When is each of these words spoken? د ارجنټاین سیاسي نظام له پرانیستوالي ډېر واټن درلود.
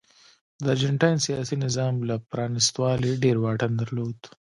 د 0.63 0.65
ارجنټاین 0.73 1.17
سیاسي 1.27 1.55
نظام 1.65 1.93
له 2.09 2.15
پرانیستوالي 2.31 3.11
ډېر 3.23 3.37
واټن 3.43 3.71
درلود. 3.81 4.19